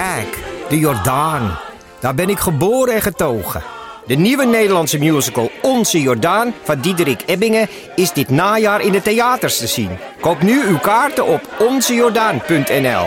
[0.00, 1.58] Kijk, de Jordaan.
[2.00, 3.62] Daar ben ik geboren en getogen.
[4.06, 9.58] De nieuwe Nederlandse musical Onze Jordaan van Diederik Ebbingen is dit najaar in de theaters
[9.58, 9.90] te zien.
[10.20, 13.06] Koop nu uw kaarten op onzejordaan.nl.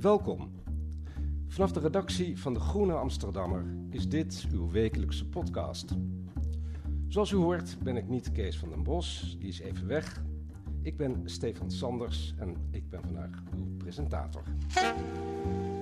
[0.00, 0.62] Welkom.
[1.48, 5.90] Vanaf de redactie van de Groene Amsterdammer is dit uw wekelijkse podcast.
[7.08, 10.22] Zoals u hoort ben ik niet Kees van den Bos, die is even weg.
[10.82, 14.42] Ik ben Stefan Sanders en ik ben vandaag uw presentator.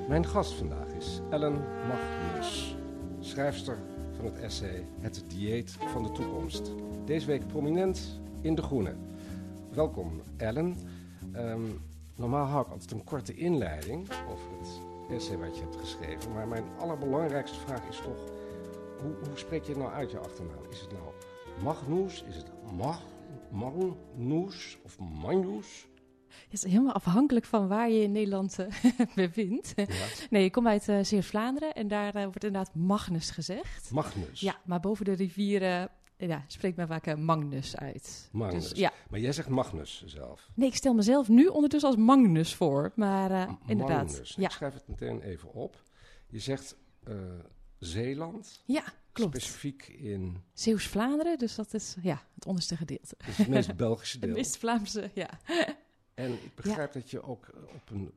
[0.09, 2.77] Mijn gast vandaag is Ellen Magnus,
[3.21, 3.79] schrijfster
[4.17, 6.71] van het essay Het dieet van de toekomst.
[7.05, 8.95] Deze week prominent in De Groene.
[9.71, 10.77] Welkom Ellen.
[11.33, 11.61] Ehm,
[12.17, 16.33] normaal hou ik altijd een korte inleiding over het essay wat je hebt geschreven.
[16.33, 18.25] Maar mijn allerbelangrijkste vraag is toch,
[19.03, 20.65] hoe, hoe spreek je het nou uit je achternaam?
[20.71, 21.13] Is het nou
[21.63, 22.25] Magnus?
[22.29, 23.01] Is het Mag,
[23.51, 25.89] Magnus of Magnus?
[26.45, 28.67] Het is helemaal afhankelijk van waar je in Nederland eh,
[29.15, 29.75] bevindt.
[30.31, 33.91] Nee, ik kom uit uh, Zeeuws-Vlaanderen en daar eh, wordt inderdaad Magnus gezegd.
[33.91, 34.41] Magnus.
[34.41, 35.91] Ja, maar boven de rivieren
[36.27, 38.29] ja, spreekt men vaak eh, Magnus uit.
[38.33, 38.69] Magnus.
[38.69, 38.93] Dus, ja.
[39.11, 40.49] Maar jij zegt Magnus zelf.
[40.55, 42.93] Nee, ik stel mezelf nu ondertussen als Magnus voor.
[42.95, 44.07] Maar eh, inderdaad.
[44.07, 44.35] Magnus.
[44.35, 44.45] Ja.
[44.45, 45.83] Ik schrijf het meteen even op.
[46.27, 47.15] Je zegt eh,
[47.79, 48.63] Zeeland.
[48.65, 49.37] ja, klopt.
[49.37, 53.15] Specifiek in Zeeuws-Vlaanderen, dus dat is ja, het onderste gedeelte.
[53.19, 54.35] het, het meest Belgische Het deel.
[54.35, 55.31] meest Vlaamse, ja.
[56.19, 58.13] En ik begrijp dat je ook op een,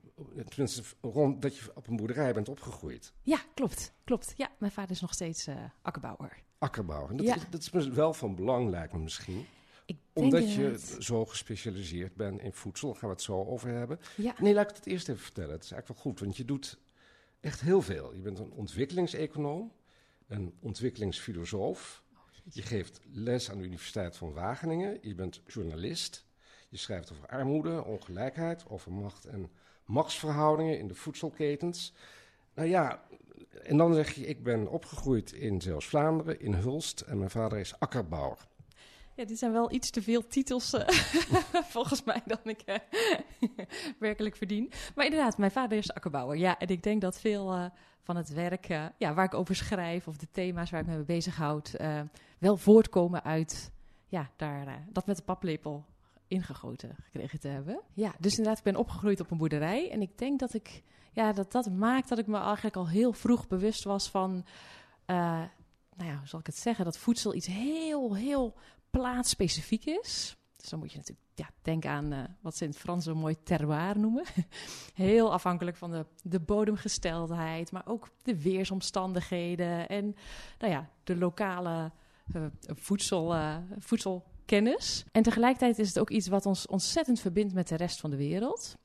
[0.49, 3.13] tenminste rond, dat je op een boerderij bent opgegroeid.
[3.21, 3.93] Ja, klopt.
[4.03, 4.33] Klopt.
[4.37, 6.43] Ja, mijn vader is nog steeds eh, akkerbouwer.
[6.57, 7.09] Akkerbouw.
[7.09, 7.35] En dat, Ja.
[7.35, 9.45] is, dat is wel van belang, lijkt me misschien.
[9.85, 12.89] Ik Omdat je zo gespecialiseerd bent in voedsel.
[12.89, 13.99] Daar gaan we het zo over hebben.
[14.17, 15.51] Ja, Nee, laat ik het eerst even vertellen.
[15.51, 16.79] Het is eigenlijk wel goed, want je doet
[17.39, 18.13] echt heel veel.
[18.13, 19.71] Je bent een ontwikkelingseconoom,
[20.27, 22.03] een ontwikkelingsfilosoof.
[22.49, 24.97] Je geeft les aan de Universiteit van Wageningen.
[25.01, 26.25] Je bent journalist.
[26.71, 29.49] Je schrijft over armoede, ongelijkheid, over macht en
[29.85, 31.93] machtsverhoudingen in de voedselketens.
[32.53, 33.03] Nou ja,
[33.63, 37.01] en dan zeg je, ik ben opgegroeid in Zeeuws-Vlaanderen, in Hulst.
[37.01, 38.37] En mijn vader is akkerbouwer.
[39.15, 40.87] Ja, dit zijn wel iets te veel titels eh,
[41.75, 42.75] volgens mij dan ik eh,
[43.99, 44.71] werkelijk verdien.
[44.95, 46.37] Maar inderdaad, mijn vader is akkerbouwer.
[46.37, 47.65] Ja, en ik denk dat veel eh,
[48.01, 48.65] van het werk
[48.97, 51.75] ja, waar ik over schrijf of de thema's waar ik me mee bezighoud,
[52.37, 53.71] wel voortkomen uit
[54.07, 55.85] ja, daar, dat met de paplepel
[56.31, 57.81] ingegoten gekregen te hebben.
[57.93, 59.91] Ja, dus inderdaad, ik ben opgegroeid op een boerderij.
[59.91, 63.13] En ik denk dat ik, ja, dat dat maakt dat ik me eigenlijk al heel
[63.13, 64.45] vroeg bewust was van,
[65.05, 65.15] eh,
[65.95, 68.55] nou ja, hoe zal ik het zeggen, dat voedsel iets heel, heel
[68.89, 70.35] plaatsspecifiek is.
[70.57, 73.15] Dus dan moet je natuurlijk ja, denken aan eh, wat ze in het Frans zo
[73.15, 74.23] mooi terroir noemen.
[74.93, 80.15] Heel afhankelijk van de, de bodemgesteldheid, maar ook de weersomstandigheden en
[80.59, 81.91] nou ja, de lokale
[82.33, 83.57] eh, voedsel, eh,
[84.57, 85.03] voedselkennis.
[85.11, 88.17] En tegelijkertijd is het ook iets wat ons ontzettend verbindt met de rest van de
[88.17, 88.75] wereld.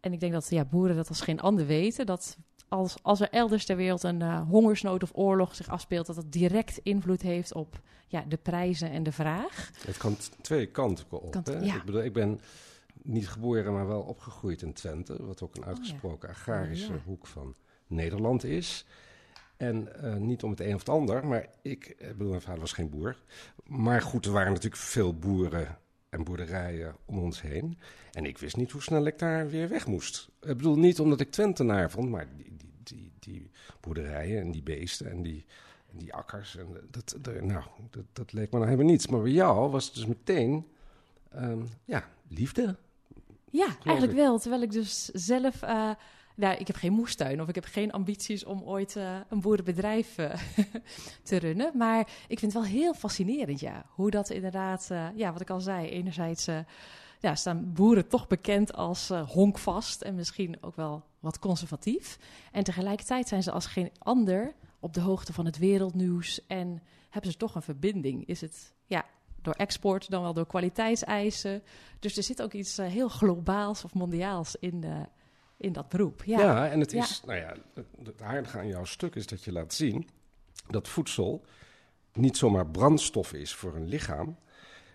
[0.00, 2.36] En ik denk dat ja, boeren dat als geen ander weten, dat
[2.68, 6.32] als, als er elders ter wereld een eh, hongersnood of oorlog zich afspeelt, dat dat
[6.32, 9.70] direct invloed heeft op ja, de prijzen en de vraag.
[9.86, 11.30] Het kan twee kanten op.
[11.30, 11.58] Kant- hè?
[11.58, 11.74] ja.
[11.74, 12.40] Ik bedoel, ik ben
[13.02, 17.02] niet geboren, maar wel opgegroeid in Twente, wat ook een uitgesproken agrarische Oh, ja.
[17.04, 17.54] hoek van
[17.86, 18.84] Nederland is.
[19.58, 22.60] En eh, niet om het een of het ander, maar ik, ik bedoel, mijn vader
[22.60, 23.16] was geen boer.
[23.64, 27.78] Maar goed, er waren natuurlijk veel boeren en boerderijen om ons heen.
[28.12, 30.28] En ik wist niet hoe snel ik daar weer weg moest.
[30.40, 34.62] Ik bedoel, niet omdat ik Twentenaar vond, maar die, die, die, die boerderijen en die
[34.62, 35.44] beesten en die,
[35.92, 36.56] en die akkers.
[36.56, 39.06] En dat, dat, nou, dat, dat leek me nou helemaal niets.
[39.06, 40.66] Maar bij jou was het dus meteen,
[41.30, 42.76] ehm, ja, liefde.
[43.50, 44.24] Ja, eigenlijk ik.
[44.24, 44.38] wel.
[44.38, 45.62] Terwijl ik dus zelf.
[45.62, 45.90] eh,
[46.38, 50.18] nou, ik heb geen moestuin of ik heb geen ambities om ooit eh, een boerenbedrijf
[50.18, 50.34] eh,
[51.22, 51.70] te runnen.
[51.74, 53.84] Maar ik vind het wel heel fascinerend, ja.
[53.88, 56.48] Hoe dat inderdaad, eh, ja, wat ik al zei, enerzijds
[57.20, 62.18] ja, staan boeren toch bekend als honkvast en misschien ook wel wat conservatief.
[62.52, 67.30] En tegelijkertijd zijn ze als geen ander op de hoogte van het wereldnieuws en hebben
[67.30, 68.26] ze toch een verbinding.
[68.26, 69.04] Is het, ja,
[69.42, 71.62] door export dan wel door kwaliteitseisen.
[71.98, 75.00] Dus er zit ook iets heel globaals of mondiaals in, eh,
[75.58, 76.22] in dat beroep.
[76.24, 77.02] Ja, Ja, en het Ja.
[77.02, 80.08] is, nou ja, het, het aardige aan jouw stuk is dat je laat zien
[80.66, 81.44] dat voedsel
[82.12, 84.36] niet zomaar brandstof is voor een lichaam,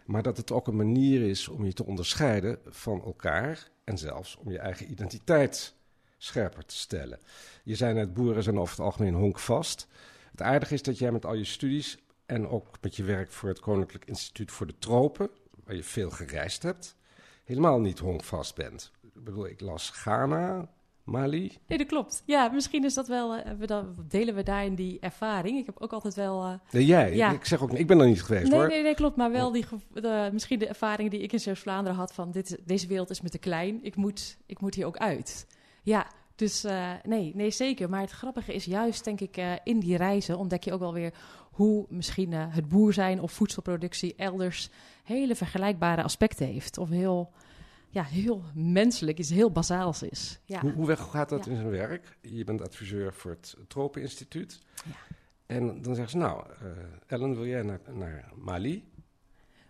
[0.05, 4.35] maar dat het ook een manier is om je te onderscheiden van elkaar en zelfs
[4.37, 5.75] om je eigen identiteit
[6.17, 7.19] scherper te stellen.
[7.63, 9.87] Je zei net, boeren zijn over het algemeen honkvast.
[10.31, 13.49] Het aardige is dat jij met al je studies en ook met je werk voor
[13.49, 15.29] het Koninklijk Instituut voor de Tropen,
[15.63, 16.95] waar je veel gereisd hebt,
[17.43, 18.91] helemaal niet honkvast bent.
[19.01, 20.69] Ik bedoel, ik las Ghana,
[21.03, 21.57] Mali.
[21.67, 22.23] Nee, dat klopt.
[22.25, 25.57] Ja, misschien is dat wel, uh, we dan, delen we daarin die ervaring.
[25.57, 26.43] Ik heb ook altijd wel...
[26.43, 27.15] Uh, nee, jij?
[27.15, 27.31] Ja.
[27.31, 28.67] Ik zeg ook, ik ben er niet geweest nee, hoor.
[28.67, 29.15] Nee, nee, klopt.
[29.15, 32.87] Maar wel die, de, misschien de ervaring die ik in Zeeuws-Vlaanderen had van dit, deze
[32.87, 33.79] wereld is me te klein.
[33.81, 35.47] Ik moet, ik moet hier ook uit.
[35.83, 37.89] Ja, dus uh, nee, nee, zeker.
[37.89, 41.13] Maar het grappige is juist, denk ik, in die reizen ontdek je ook wel weer
[41.53, 44.69] hoe misschien het boer zijn of voedselproductie elders
[45.03, 46.77] hele vergelijkbare aspecten heeft.
[46.77, 47.31] Of heel
[47.93, 50.39] ja, heel menselijk is, heel bazaals is.
[50.45, 50.59] Ja.
[50.59, 52.17] Hoe, hoe gaat dat in zijn werk?
[52.21, 54.59] Je bent adviseur voor het Tropeninstituut.
[54.85, 55.15] Ja.
[55.45, 56.69] En dan zeggen ze, nou, uh,
[57.07, 58.91] Ellen, wil jij naar, naar Mali?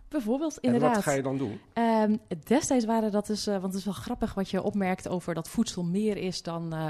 [0.08, 0.88] Bijvoorbeeld, inderdaad.
[0.88, 1.60] En wat ga je dan doen?
[1.74, 5.34] Um, destijds waren dat dus, uh, want het is wel grappig wat je opmerkt over
[5.34, 6.88] dat voedsel meer is dan, uh,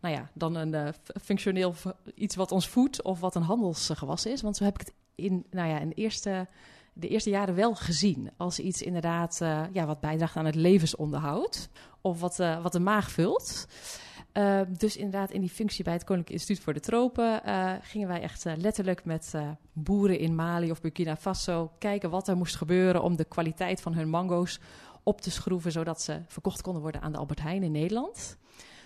[0.00, 1.74] nou ja, dan een functioneel
[2.14, 4.42] iets wat ons voedt of wat een handelsgewas is.
[4.42, 6.48] Want zo heb ik het in, nou ja, in eerste
[6.92, 11.68] de eerste jaren wel gezien als iets inderdaad uh, ja, wat bijdraagt aan het levensonderhoud
[12.00, 13.66] of wat, uh, wat de maag vult.
[14.32, 17.42] Uh, dus inderdaad, in die functie bij het Koninklijk Instituut voor de Tropen
[17.82, 19.34] gingen wij echt letterlijk met
[19.72, 23.94] boeren in Mali of Burkina Faso kijken wat er moest gebeuren om de kwaliteit van
[23.94, 24.60] hun mango's
[25.02, 28.36] op te schroeven, zodat ze verkocht konden worden aan de Albert Heijn in Nederland.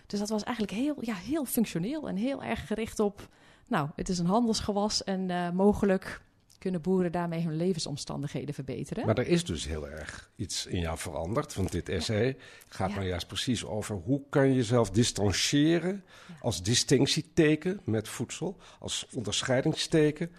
[0.06, 3.28] Dus dat was eigenlijk heel, ja, heel functioneel en heel erg gericht op,
[3.66, 6.22] nou, het is een handelsgewas en mogelijk
[6.64, 9.06] kunnen boeren daarmee hun levensomstandigheden verbeteren.
[9.06, 11.54] Maar er is dus heel erg iets in jou veranderd.
[11.54, 12.36] Want dit essay
[12.68, 12.94] gaat ja.
[12.94, 16.04] nou juist precies over hoe kan je jezelf distancieren
[16.40, 20.30] als distinctieteken met voedsel, als onderscheidingsteken,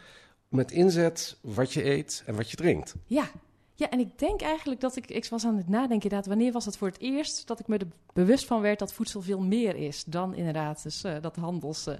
[0.47, 2.95] met inzet wat je eet en wat je drinkt.
[3.05, 3.29] Ja,
[3.77, 6.65] ja, en ik denk eigenlijk dat ik, ik was aan het nadenken, inderdaad, wanneer was
[6.65, 9.75] het voor het eerst dat ik me er bewust van werd dat voedsel veel meer
[9.75, 11.87] is dan inderdaad dus, uh, dat handels.
[11.87, 11.93] Uh,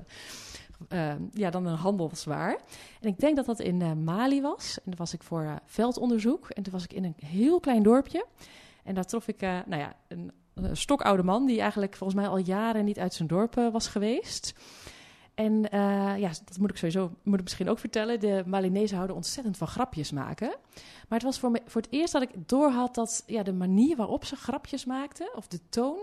[0.89, 2.60] uh, ja, dan een handelswaar.
[3.01, 4.77] En ik denk dat dat in Mali was.
[4.77, 6.50] En toen was ik voor veldonderzoek.
[6.50, 8.25] En toen was ik in een heel klein dorpje.
[8.83, 11.45] En daar trof ik nou ja, een, een, stokoude man...
[11.45, 14.54] die eigenlijk volgens mij al jaren niet uit zijn dorp was geweest.
[15.35, 15.61] En
[16.19, 18.19] ja, dat moet ik sowieso moet ik misschien ook vertellen.
[18.19, 20.55] De Malinezen houden ontzettend van grapjes maken.
[21.07, 23.95] Maar het was voor, me, voor het eerst dat ik doorhad dat ja, de manier
[23.95, 25.35] waarop ze grapjes maakten...
[25.35, 25.99] of de toon,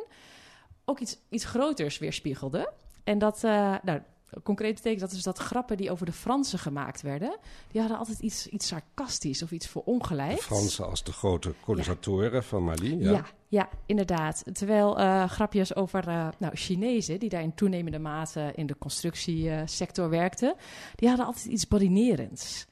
[0.85, 2.73] ook iets, iets groters weerspiegelde.
[3.05, 3.43] En dat,
[3.83, 4.01] nou,
[4.43, 7.39] concreet betekent dat dus dat grappen die over de Fransen gemaakt werden,
[7.71, 10.37] die hadden altijd iets, iets sarcastisch of iets voor ongelijk.
[10.37, 12.99] De Fransen als de grote kolonisatoren van Mali.
[12.99, 13.11] Ja.
[13.11, 13.25] ja.
[13.53, 14.45] Ja, inderdaad.
[14.53, 20.11] Terwijl uh, grapjes over uh, nou, Chinezen, die daar in toenemende mate in de constructiesector
[20.11, 20.55] werkten,
[20.95, 22.67] die hadden altijd iets badinerends.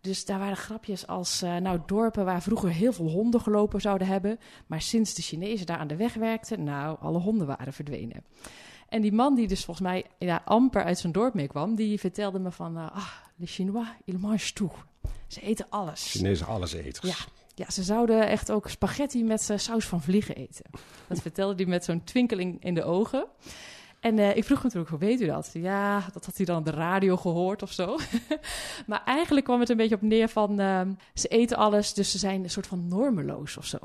[0.00, 4.06] Dus daar waren grapjes als uh, nou, dorpen waar vroeger heel veel honden gelopen zouden
[4.06, 4.38] hebben.
[4.66, 8.24] Maar sinds de Chinezen daar aan de weg werkten, nou, alle honden waren verdwenen.
[8.92, 12.00] En die man die dus volgens mij ja, amper uit zijn dorp mee kwam, die
[12.00, 13.06] vertelde me van, uh, ah,
[13.36, 14.72] de Chinois, ils mangent tout.
[15.26, 16.10] Ze eten alles.
[16.10, 17.08] Chinezen alleseters.
[17.08, 17.24] Ja,
[17.54, 20.64] ja, ze zouden echt ook spaghetti met uh, saus van vliegen eten.
[21.06, 23.26] Dat vertelde hij met zo'n twinkeling in de ogen.
[24.00, 25.50] En uh, ik vroeg hem natuurlijk, hoe weet u dat?
[25.52, 27.98] Ja, dat had hij dan op de radio gehoord of zo.
[28.86, 30.80] maar eigenlijk kwam het een beetje op neer van, uh,
[31.14, 33.78] ze eten alles, dus ze zijn een soort van normeloos of zo.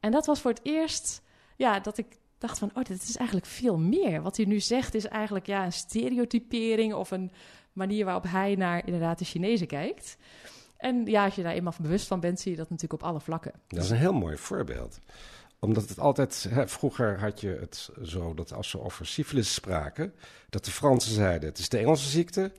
[0.00, 1.22] En dat was voor het eerst
[1.56, 2.06] ja, dat ik
[2.42, 4.22] dacht van, oh, dit is eigenlijk veel meer.
[4.22, 7.30] Wat hij nu zegt is eigenlijk ja, een stereotypering of een
[7.72, 10.16] manier waarop hij naar inderdaad de Chinezen kijkt.
[10.76, 13.20] En ja, als je daar eenmaal bewust van bent, zie je dat natuurlijk op alle
[13.20, 13.52] vlakken.
[13.68, 14.98] Dat is een heel mooi voorbeeld
[15.62, 20.14] omdat het altijd, hè, vroeger had je het zo dat als ze over syfilis spraken,
[20.50, 22.52] dat de Fransen zeiden het is de Engelse ziekte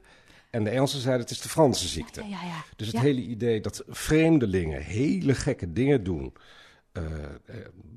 [0.49, 2.21] en de Engelsen zeiden het is de Franse ziekte.
[2.21, 2.63] Ja, ja, ja.
[2.75, 6.33] Dus het hele idee dat vreemdelingen hele gekke dingen doen,
[6.97, 7.05] uh,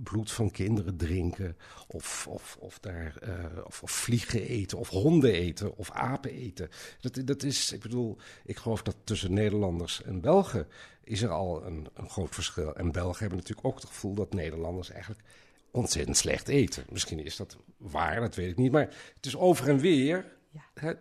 [0.03, 5.33] bloed van kinderen drinken, of, of, of, daar, uh, of, of, vliegen eten, of honden
[5.33, 6.69] eten, of apen eten.
[7.01, 10.67] Dat, dat is, ik bedoel, ik geloof dat tussen Nederlanders en Belgen
[11.05, 12.75] is er al een, een groot verschil.
[12.75, 15.23] En Belgen hebben natuurlijk ook het gevoel dat Nederlanders eigenlijk
[15.71, 16.85] ontzettend slecht eten.
[16.91, 18.73] Misschien is dat waar, dat weet ik niet.
[18.73, 20.65] Maar het is over en weer, ja.
[20.75, 20.93] hè,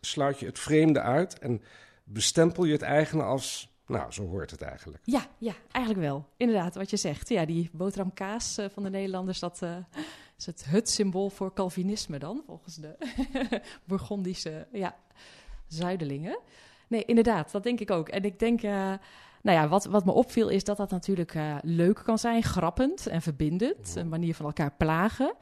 [0.00, 1.62] sluit je het vreemde uit en
[2.04, 5.02] bestempel je het eigen als nou, zo hoort het eigenlijk.
[5.04, 6.26] Ja, ja, eigenlijk wel.
[6.36, 7.28] Inderdaad, wat je zegt.
[7.28, 9.76] Ja, die boterhamkaas uh, van de Nederlanders, dat uh,
[10.38, 12.96] is het, het symbool voor Calvinisme dan, volgens de
[13.84, 14.96] Burgondische ja,
[15.66, 16.38] zuidelingen.
[16.88, 18.08] Nee, inderdaad, dat denk ik ook.
[18.08, 18.70] En ik denk, uh,
[19.42, 23.22] nou ja, wat, wat me opviel is dat dat natuurlijk leuk kan zijn, grappend en
[23.22, 23.96] verbindend.
[23.96, 25.34] Een manier van elkaar plagen.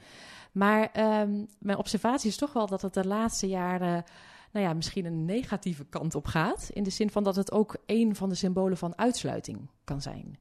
[0.54, 4.04] Maar um, mijn observatie is toch wel dat het de laatste jaren
[4.54, 6.70] nou ja, misschien een negatieve kant op gaat.
[6.72, 10.38] In de zin van dat het ook een van de symbolen van uitsluiting kan zijn.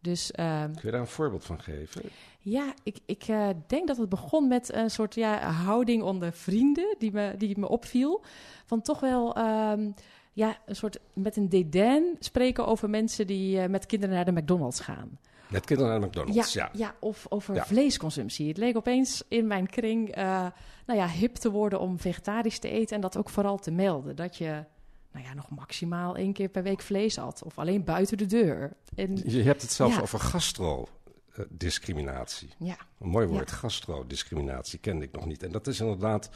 [0.00, 2.02] Dus ehm, Kun je daar een voorbeeld van geven?
[2.38, 6.94] ja, ik, ik eh, denk dat het begon met een soort ja, houding onder vrienden
[6.98, 8.22] die me, die me opviel.
[8.66, 9.90] Van toch wel ehm,
[10.32, 14.32] ja, een soort met een dédain spreken over mensen die eh, met kinderen naar de
[14.32, 15.18] McDonald's gaan.
[15.52, 16.70] Met kinderen naar McDonald's, ja.
[16.72, 17.64] ja, of over Ja.
[17.64, 18.48] vleesconsumptie.
[18.48, 20.46] Het leek opeens in mijn kring eh,
[20.86, 24.16] nou ja, hip te worden om vegetarisch te eten en dat ook vooral te melden.
[24.16, 24.64] Dat je
[25.12, 28.72] nou ja, nog maximaal één keer per week vlees at of alleen buiten de deur.
[28.94, 30.00] En Je hebt het zelfs Ja.
[30.00, 32.48] over gastro-discriminatie.
[32.58, 33.32] ja, Een mooi Ja.
[33.32, 35.42] woord, gastro-discriminatie, kende ik nog niet.
[35.42, 36.30] En dat is inderdaad...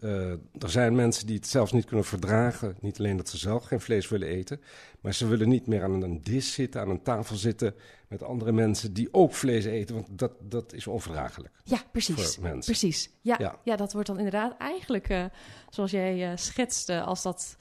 [0.00, 2.76] eh, er zijn mensen die het zelfs niet kunnen verdragen.
[2.80, 4.60] Niet alleen dat ze zelf geen vlees willen eten...
[5.00, 7.74] maar ze willen niet meer aan een dis zitten, aan een tafel zitten...
[8.08, 9.94] met andere mensen die ook vlees eten.
[9.94, 11.50] Want dat, dat is onverdraaglijk.
[11.64, 12.34] ja precies.
[12.34, 12.64] Voor mensen.
[12.64, 13.10] Precies.
[13.20, 13.58] Ja, Ja.
[13.64, 13.76] ja.
[13.76, 15.24] dat wordt dan inderdaad eigenlijk, eh,
[15.70, 17.56] zoals jij eh, schetste, als dat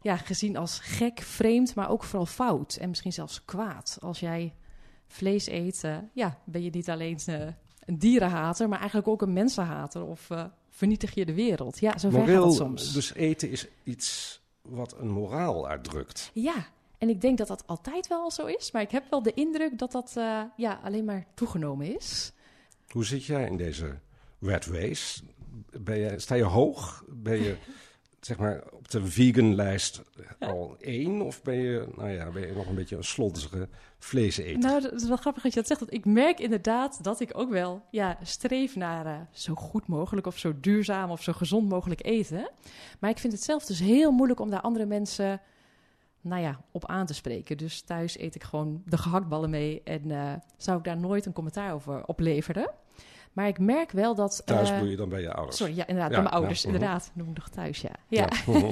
[0.00, 2.76] ja, gezien als gek, vreemd, maar ook vooral fout.
[2.80, 3.98] En misschien zelfs kwaad.
[4.00, 4.54] Als jij
[5.06, 7.18] vlees eet, ja, ben je niet alleen
[7.84, 10.06] een dierenhater, maar eigenlijk ook een mensenhater.
[10.06, 10.28] Of
[10.78, 11.80] vernietig je de wereld.
[11.80, 12.92] Ja, zo ver gaat het soms.
[12.92, 16.30] dus eten is iets wat een moraal uitdrukt.
[16.32, 16.66] Ja,
[16.98, 18.70] en ik denk dat dat altijd wel zo is.
[18.70, 22.32] Maar ik heb wel de indruk dat dat eh, ja, alleen maar toegenomen is.
[22.88, 23.98] Hoe zit jij in deze
[24.40, 25.22] red race?
[25.80, 27.04] Ben je, sta je hoog?
[27.08, 27.56] Ben je
[28.20, 30.02] zeg maar, op de vegan-lijst
[30.38, 31.20] al één?
[31.20, 34.58] Of ben je, nou ja, ben je nog een beetje een slonzige vleeseter?
[34.58, 35.80] Nou, dat is wel grappig dat je dat zegt.
[35.80, 40.26] Want ik merk inderdaad dat ik ook wel ja, streef naar eh, zo goed mogelijk
[40.26, 42.50] of zo duurzaam of zo gezond mogelijk eten.
[42.98, 45.40] Maar ik vind het zelf dus heel moeilijk om daar andere mensen
[46.20, 47.56] nou ja, op aan te spreken.
[47.56, 51.32] Dus thuis eet ik gewoon de gehaktballen mee en eh, zou ik daar nooit een
[51.32, 52.70] commentaar over opleveren.
[53.38, 54.42] Maar ik merk wel dat...
[54.44, 55.56] Thuis eh, bedoel je dan bij je ouders?
[55.56, 56.64] Sorry, ja, inderdaad, bij mijn ouders.
[56.64, 56.74] mhm.
[56.74, 57.90] Inderdaad, noem ik nog thuis, ja.
[58.08, 58.28] ja.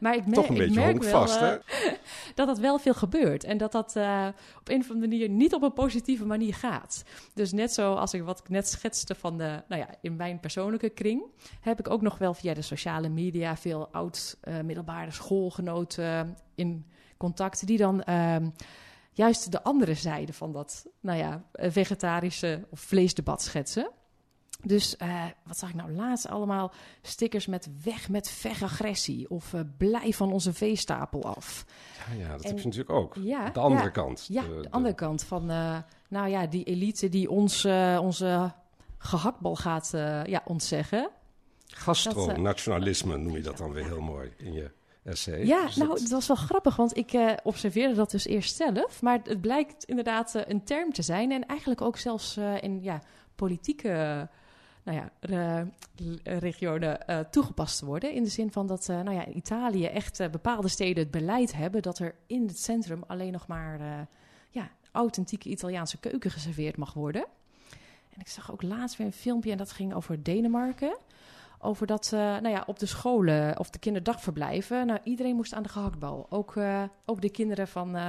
[0.00, 1.56] Maar ik, mer- Toch een ik beetje merk wel honkvast, eh, hè?
[2.34, 3.44] dat dat wel veel gebeurt.
[3.44, 4.26] En dat dat eh,
[4.58, 7.04] op een of andere manier niet op een positieve manier gaat.
[7.34, 10.40] Dus net zo als ik wat ik net schetste van de, nou ja, in mijn
[10.40, 11.22] persoonlijke kring,
[11.60, 16.86] heb ik ook nog wel via de sociale media veel oud eh, middelbare schoolgenoten in
[17.16, 18.48] contact die dan ehm,
[19.12, 23.90] juist de andere zijde van dat, nou ja, eh, vegetarische of vleesdebat schetsen.
[24.64, 26.72] Dus eh, wat zag ik nou laatst allemaal?
[27.02, 31.64] Stickers met weg met vegagressie of eh, blij van onze veestapel af.
[32.08, 33.14] Ja, ja, dat En- heb je natuurlijk ook.
[33.20, 33.90] Ja, de andere ja.
[33.90, 34.26] kant.
[34.28, 35.46] Ja, de, andere kant van,
[36.08, 37.64] nou ja, die elite die ons,
[38.00, 38.52] onze
[38.98, 39.90] gehaktbal gaat
[40.26, 41.10] ja, ontzeggen.
[41.66, 44.70] Gastro-nationalisme noem je dat dan weer heel mooi in je
[45.04, 45.46] essay.
[45.46, 48.56] Ja, Dus nou, dat- het was wel grappig, want ik eh, observeerde dat dus eerst
[48.56, 49.02] zelf.
[49.02, 51.32] Maar het blijkt inderdaad eh, een term te zijn.
[51.32, 53.02] En eigenlijk ook zelfs eh, in ja,
[53.36, 54.28] politieke
[54.84, 55.66] nou ja, re-
[55.96, 56.98] re- regionen
[57.30, 58.12] toegepast te worden.
[58.12, 61.82] In de zin van dat nou ja, in Italië echt bepaalde steden het beleid hebben...
[61.82, 63.80] dat er in het centrum alleen nog maar
[64.50, 67.24] ja, authentieke Italiaanse keuken geserveerd mag worden.
[68.14, 70.96] En ik zag ook laatst weer een filmpje en dat ging over Denemarken...
[71.64, 75.62] Over dat eh, nou ja, op de scholen of de kinderdagverblijven, nou, iedereen moest aan
[75.62, 76.26] de gehaktbal.
[76.30, 78.02] Ook, eh, ook de kinderen van, eh,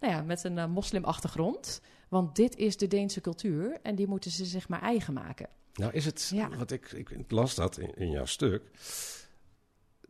[0.00, 1.80] nou ja, met een moslimachtergrond.
[2.08, 5.48] Want dit is de Deense cultuur en die moeten ze zich maar eigen maken.
[5.74, 6.48] Nou is het, Ja.
[6.48, 8.62] wat ik, ik las dat in, in jouw stuk.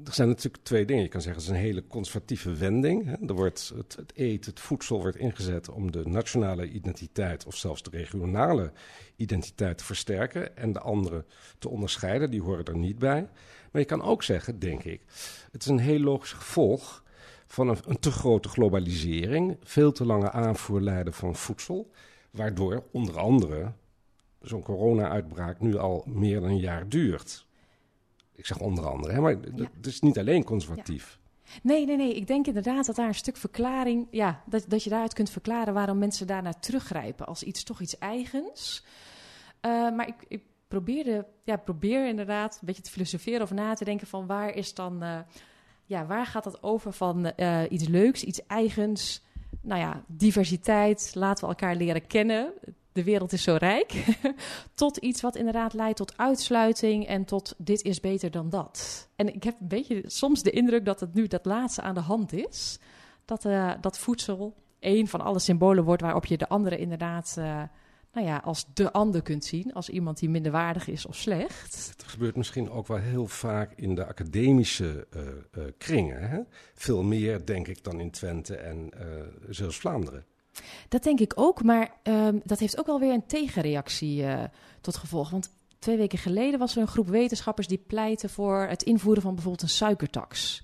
[0.05, 1.03] Er zijn natuurlijk twee dingen.
[1.03, 3.05] Je kan zeggen, het is een hele conservatieve wending.
[3.05, 3.15] Hè.
[3.27, 7.83] Er wordt het, het eten, het voedsel wordt ingezet om de nationale identiteit of zelfs
[7.83, 8.73] de regionale
[9.17, 11.25] identiteit te versterken en de andere
[11.59, 12.31] te onderscheiden.
[12.31, 13.29] Die horen er niet bij.
[13.71, 15.01] Maar je kan ook zeggen, denk ik,
[15.53, 17.03] het is een heel logisch gevolg
[17.47, 21.91] van een, een te grote globalisering, veel te lange aanvoerlijden van voedsel,
[22.31, 23.73] waardoor onder andere
[24.41, 27.47] zo'n corona-uitbraak nu al meer dan een jaar duurt.
[28.35, 29.69] Ik zeg onder andere, hè, maar Ja.
[29.77, 31.19] het is niet alleen conservatief.
[31.63, 32.15] Nee, nee, nee.
[32.15, 35.75] Ik denk inderdaad dat daar een stuk verklaring, ja, dat, dat je daaruit kunt verklaren
[35.75, 38.85] waarom mensen daarnaar teruggrijpen als iets toch iets eigens.
[39.61, 43.85] Eh, maar ik, ik probeerde, ja, probeer inderdaad een beetje te filosoferen of na te
[43.85, 45.19] denken van waar is dan, eh,
[45.85, 49.25] ja, waar gaat dat over van eh, iets leuks, iets eigens,
[49.61, 52.53] nou ja, diversiteit, laten we elkaar leren kennen.
[52.95, 54.05] De wereld is zo rijk.
[54.75, 59.09] tot iets wat inderdaad leidt tot uitsluiting en tot dit is beter dan dat.
[59.17, 62.01] En ik heb een beetje soms de indruk dat het nu dat laatste aan de
[62.01, 62.79] hand is.
[63.25, 67.63] Dat, eh, dat voedsel één van alle symbolen wordt waarop je de andere inderdaad eh,
[68.13, 69.73] nou ja, als de ander kunt zien.
[69.73, 71.93] Als iemand die minderwaardig is of slecht.
[71.97, 76.29] Het gebeurt misschien ook wel heel vaak in de academische eh, kringen.
[76.29, 76.41] Hè?
[76.75, 79.07] Veel meer, denk ik, dan in Twente en eh
[79.49, 80.25] zelfs Vlaanderen.
[80.89, 84.45] Dat denk ik ook, maar ehm, dat heeft ook wel weer een tegenreactie eh,
[84.81, 85.31] tot gevolg.
[85.31, 89.35] Want twee weken geleden was er een groep wetenschappers die pleiten voor het invoeren van
[89.35, 90.63] bijvoorbeeld een suikertax.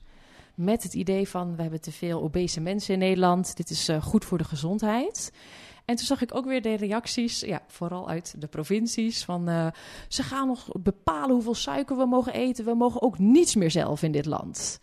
[0.54, 4.02] met het idee van we hebben te veel obese mensen in Nederland, dit is eh,
[4.02, 5.32] goed voor de gezondheid.
[5.84, 9.66] En toen zag ik ook weer de reacties, ja, vooral uit de provincies, van uh,
[10.08, 12.64] ze gaan nog bepalen hoeveel suiker we mogen eten.
[12.64, 14.80] We mogen ook niets meer zelf in dit land.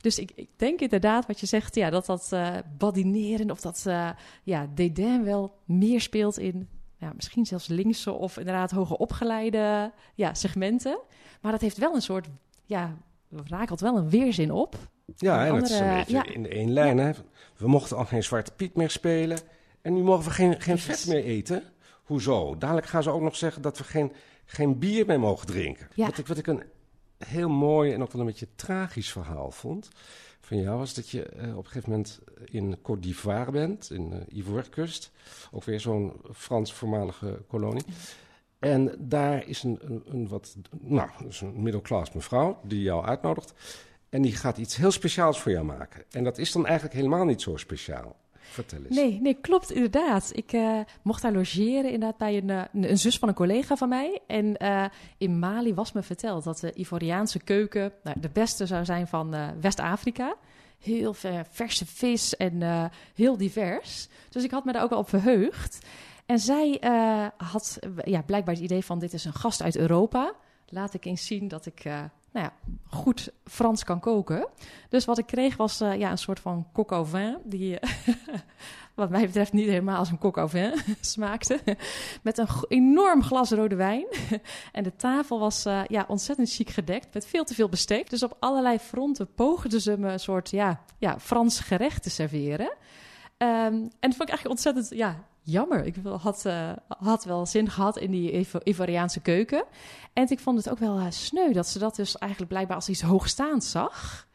[0.00, 3.84] Dus ik, ik denk inderdaad wat je zegt, ja, dat dat uh, badineren of dat
[3.86, 4.10] uh,
[4.42, 6.68] ja, dédain wel meer speelt in
[7.00, 11.00] ja, misschien zelfs linkse of inderdaad hoger opgeleide ja, segmenten.
[11.40, 12.28] Maar dat heeft wel een soort,
[12.64, 12.96] ja,
[13.44, 14.76] rakelt wel een weerzin op.
[15.16, 16.24] Ja, en het is een beetje ja.
[16.24, 16.98] in één lijn.
[16.98, 17.10] Hè?
[17.56, 19.38] We mochten al geen Zwarte Piet meer spelen.
[19.82, 21.62] En nu mogen we geen, geen vet meer eten.
[22.04, 22.56] Hoezo?
[22.58, 24.12] Dadelijk gaan ze ook nog zeggen dat we geen,
[24.44, 25.88] geen bier meer mogen drinken.
[25.94, 26.06] Ja.
[26.06, 26.62] Wat, ik, wat ik een
[27.26, 29.90] heel mooi en ook wel een beetje tragisch verhaal vond
[30.40, 30.78] van jou...
[30.78, 35.12] was dat je eh, op een gegeven moment in Côte d'Ivoire bent, in de Ivoorkust.
[35.50, 37.84] Ook weer zo'n Frans voormalige kolonie.
[38.58, 41.10] En daar is een, een, wat, nou,
[41.40, 43.52] een middelklas mevrouw die jou uitnodigt.
[44.08, 46.04] En die gaat iets heel speciaals voor jou maken.
[46.10, 48.16] En dat is dan eigenlijk helemaal niet zo speciaal.
[48.40, 48.96] Vertel eens.
[48.96, 50.30] Nee, nee, klopt inderdaad.
[50.34, 53.88] Ik uh, mocht daar logeren inderdaad bij een, uh, een, zus van een collega van
[53.88, 54.20] mij.
[54.26, 54.84] En uh,
[55.18, 59.34] in Mali was me verteld dat de Ivoriaanse keuken nou, de beste zou zijn van
[59.60, 60.36] West-Afrika.
[60.78, 64.08] Heel ver, verse vis en heel divers.
[64.28, 65.86] Dus ik had me daar ook al op verheugd.
[66.26, 66.78] En zij
[67.36, 70.34] had ja, blijkbaar het idee van dit is een gast uit Europa.
[70.68, 71.84] Laat ik eens zien dat ik
[72.32, 72.52] nou ja,
[72.86, 74.48] goed Frans kan koken.
[74.88, 77.36] Dus wat ik kreeg was uh, ja, een soort van coq au vin.
[77.44, 77.78] Die
[78.94, 81.60] wat mij betreft niet helemaal als een coq au vin smaakte.
[82.22, 84.06] Met een enorm glas rode wijn.
[84.72, 87.14] en de tafel was uh, ja, ontzettend chic gedekt.
[87.14, 88.10] Met veel te veel bestek.
[88.10, 92.72] Dus op allerlei fronten poogden ze me een soort ja, ja, Frans gerecht te serveren.
[93.42, 95.84] Um, en dat vond ik eigenlijk ontzettend ja, jammer.
[95.84, 99.64] Ik had, uh, had wel zin gehad in die Ivoriaanse keuken.
[100.12, 102.88] En ik vond het ook wel uh, sneu dat ze dat dus eigenlijk blijkbaar als
[102.88, 104.26] iets hoogstaands zag.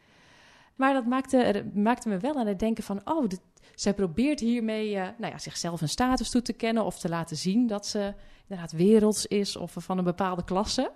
[0.75, 3.01] Maar dat maakte, maakte me wel aan het denken van...
[3.05, 3.41] oh, dit,
[3.75, 6.85] zij probeert hiermee uh, nou ja, zichzelf een status toe te kennen...
[6.85, 8.13] of te laten zien dat ze
[8.47, 10.91] inderdaad werelds is of van een bepaalde klasse...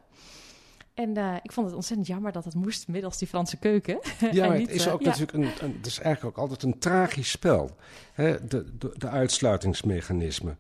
[0.99, 3.99] En uh, ik vond het ontzettend jammer dat het moest middels die Franse keuken.
[4.31, 6.63] Ja, maar niet, het is ook uh, natuurlijk een, een, het is eigenlijk ook altijd
[6.63, 7.75] een tragisch spel.
[8.13, 8.47] Hè?
[8.47, 10.57] De, de, de uitsluitingsmechanismen,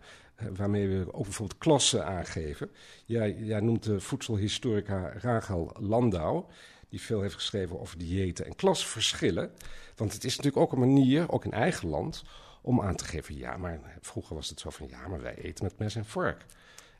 [0.55, 2.69] waarmee we ook bijvoorbeeld klassen aangeven.
[3.05, 6.43] Jij, jij noemt de voedselhistorica Rachel Landau,
[6.89, 9.51] die veel heeft geschreven over diëten en klasverschillen.
[9.95, 12.23] Want het is natuurlijk ook een manier, ook in eigen land,
[12.61, 15.63] om aan te geven: ja, maar vroeger was het zo van ja, maar wij eten
[15.63, 16.45] met mes en vork.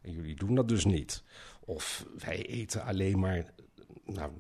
[0.02, 1.24] En jullie doen dat dus niet.
[1.70, 3.46] Of wij eten alleen maar
[4.06, 4.32] nou,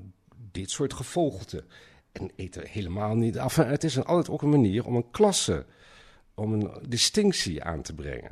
[0.51, 1.63] dit soort gevogelte.
[2.11, 3.55] En eten helemaal niet af.
[3.55, 5.65] Het is een, altijd ook een manier om een klasse,
[6.33, 8.31] om een distinctie aan te brengen.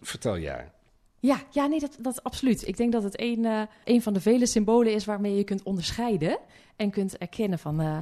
[0.00, 0.70] Vertel jij.
[1.18, 2.66] Ja, ja nee, dat, dat absoluut.
[2.66, 5.62] Ik denk dat het een, uh, een van de vele symbolen is waarmee je kunt
[5.62, 6.38] onderscheiden
[6.76, 7.80] en kunt erkennen van.
[7.80, 7.98] Uh,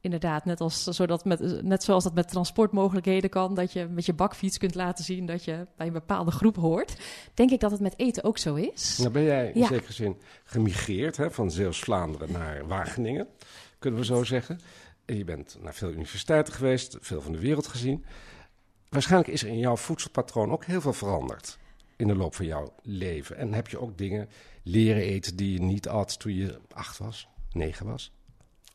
[0.00, 4.12] inderdaad, net, als, zodat met, net zoals dat met transportmogelijkheden kan, dat je met je
[4.12, 6.96] bakfiets kunt laten zien dat je bij een bepaalde groep hoort,
[7.34, 8.98] denk ik dat het met eten ook zo is.
[8.98, 9.66] Nou ben jij in ja.
[9.66, 13.28] zekere zin gemigreerd hè, van Zeeuws-Vlaanderen naar Wageningen,
[13.78, 14.60] kunnen we zo zeggen.
[15.04, 18.04] En je bent naar veel universiteiten geweest, veel van de wereld gezien.
[18.88, 21.58] Waarschijnlijk is er in jouw voedselpatroon ook heel veel veranderd
[21.96, 23.36] in de loop van jouw leven.
[23.36, 24.28] En heb je ook dingen
[24.62, 28.12] leren eten die je niet at toen je acht was, negen was?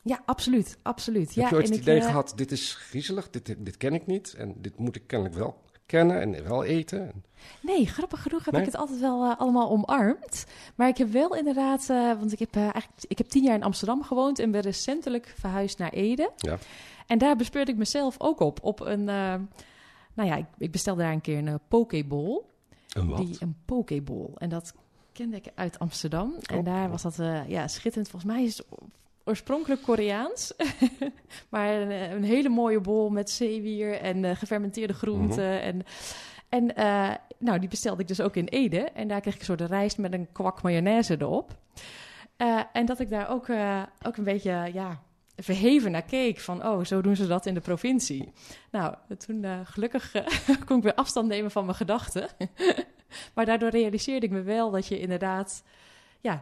[0.04, 0.78] Ja, absoluut.
[0.82, 1.34] absoluut.
[1.34, 4.06] Heb ja, je ooit het idee uh, gehad, dit is griezelig, dit, dit ken ik
[4.06, 4.34] niet...
[4.34, 7.24] en dit moet ik kennelijk wel kennen en wel eten?
[7.60, 8.62] Nee, grappig genoeg heb Nee?
[8.62, 10.46] ik het altijd wel uh, allemaal omarmd.
[10.74, 11.88] Maar ik heb wel inderdaad...
[11.90, 14.38] Uh, want ik heb, eigenlijk, ik heb tien jaar in Amsterdam gewoond...
[14.38, 16.30] en ben recentelijk verhuisd naar Ede.
[16.36, 16.58] Ja.
[17.06, 18.58] En daar bespeurde ik mezelf ook op.
[18.62, 19.04] Op een...
[19.04, 19.48] nou
[20.14, 22.42] ja, ik, ik bestelde daar een keer een pokeball.
[22.88, 23.18] Een wat?
[23.18, 24.30] Die, een pokeball.
[24.34, 24.74] En dat
[25.12, 26.34] kende ik uit Amsterdam.
[26.42, 28.08] En daar was dat ja, schitterend.
[28.08, 28.66] Volgens mij is het
[29.24, 30.52] oorspronkelijk Koreaans.
[31.50, 35.44] maar een, een, hele mooie bol met zeewier en uh, gefermenteerde groenten.
[35.44, 35.60] Mm -hmm.
[35.60, 35.84] En,
[36.48, 38.78] en uh, nou, die bestelde ik dus ook in Ede.
[38.78, 41.56] En daar kreeg ik een soort rijst met een kwak mayonaise erop.
[42.38, 43.46] Uh, en dat ik daar ook,
[44.02, 45.02] ook een beetje ja,
[45.36, 46.40] verheven naar keek.
[46.40, 48.32] Van, oh, zo doen ze dat in de provincie.
[48.70, 50.12] Nou, toen gelukkig
[50.66, 52.28] kon ik weer afstand nemen van mijn gedachten.
[53.34, 55.62] maar daardoor realiseerde ik me wel dat je inderdaad...
[56.20, 56.40] Ja,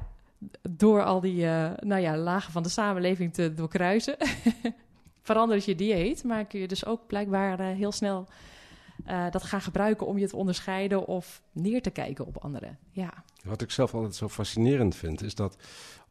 [0.70, 4.16] door al die uh, nou ja, lagen van de samenleving te doorkruisen,
[5.22, 6.24] verandert je dieet.
[6.24, 8.28] Maar kun je dus ook blijkbaar uh, heel snel
[9.08, 12.78] uh, dat gaan gebruiken om je te onderscheiden of neer te kijken op anderen.
[12.90, 13.24] Ja.
[13.44, 15.56] Wat ik zelf altijd zo fascinerend vind, is dat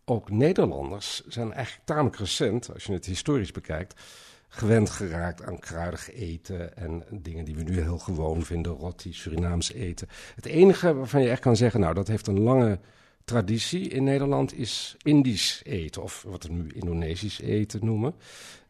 [0.06, 4.02] ook Nederlanders zijn eigenlijk tamelijk recent, als je het historisch bekijkt,
[4.48, 9.74] gewend geraakt aan kruidig eten en dingen die we nu heel gewoon vinden, roti, Surinaams
[9.74, 10.08] eten.
[10.36, 12.80] Het enige waarvan je echt kan zeggen, nou dat heeft een lange
[13.24, 18.14] traditie in Nederland is Indisch eten, of wat we nu Indonesisch eten noemen.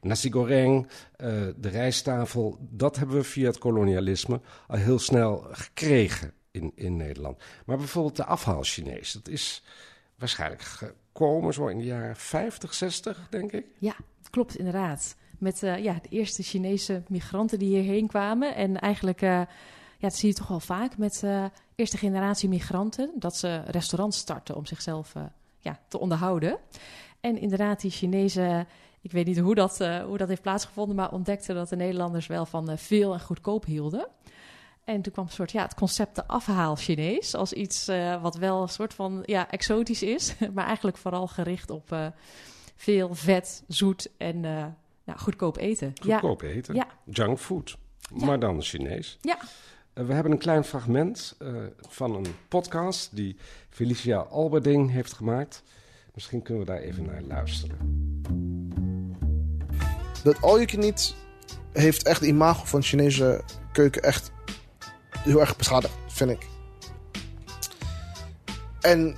[0.01, 6.33] Nasi goreng, eh, de rijsttafel, dat hebben we via het kolonialisme al heel snel gekregen
[6.51, 7.43] in, in Nederland.
[7.65, 9.63] Maar bijvoorbeeld de afhaal-Chinees, dat is
[10.15, 13.65] waarschijnlijk gekomen zo in de jaren 50, 60, denk ik.
[13.77, 13.95] Ja,
[14.29, 15.15] klopt inderdaad.
[15.37, 18.55] Met uh, ja, de eerste Chinese migranten die hierheen kwamen.
[18.55, 19.41] En eigenlijk, uh,
[20.01, 23.11] ja, dat zie je toch wel vaak met uh, eerste generatie migranten.
[23.15, 25.13] Dat ze restaurants starten om zichzelf
[25.59, 26.57] ja, te onderhouden.
[27.19, 28.67] En inderdaad, die Chinezen,
[29.01, 32.45] ik weet niet hoe dat, hoe dat heeft plaatsgevonden, maar ontdekten dat de Nederlanders wel
[32.45, 34.07] van veel en goedkoop hielden.
[34.83, 37.89] En toen kwam een soort, ja, het concept de afhaal Chinees als iets
[38.21, 42.11] wat wel een soort van ja, exotisch is, maar eigenlijk vooral gericht op
[42.75, 45.93] veel vet, zoet en nou, goedkoop eten.
[46.01, 46.47] Goedkoop ja.
[46.47, 46.87] eten, ja.
[47.05, 47.77] junkfood,
[48.15, 48.25] ja.
[48.25, 49.17] maar dan Chinees.
[49.21, 49.37] Ja.
[49.93, 51.37] We hebben een klein fragment
[51.89, 53.35] van een podcast die
[53.69, 55.63] Felicia Alberding heeft gemaakt.
[56.13, 57.77] Misschien kunnen we daar even naar luisteren.
[60.23, 61.15] Dat all you can eat
[61.71, 64.31] heeft echt de imago van Chinese keuken echt
[65.17, 66.47] heel erg beschadigd, vind ik.
[68.81, 69.15] En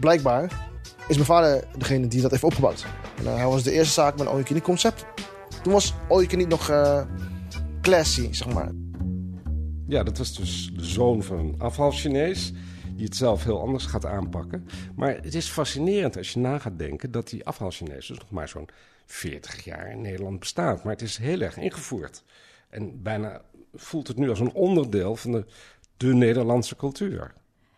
[0.00, 0.70] blijkbaar
[1.08, 2.86] is mijn vader degene die dat heeft opgebouwd.
[3.16, 5.04] En, uh, hij was de eerste zaak met een all concept.
[5.62, 6.72] Toen was all nog
[7.80, 8.83] classy, zeg maar.
[9.94, 12.52] Ja, dat was dus de zoon van een afval-Chinees
[12.94, 14.66] die het zelf heel anders gaat aanpakken.
[14.96, 18.48] Maar het is fascinerend als je na gaat denken dat die afval-Chinees dus nog maar
[18.48, 18.68] zo'n
[19.06, 20.84] 40 jaar in Nederland bestaat.
[20.84, 22.24] Maar het is heel erg ingevoerd.
[22.68, 23.42] En bijna
[23.74, 25.44] voelt het nu als een onderdeel van de,
[25.96, 27.34] de Nederlandse cultuur.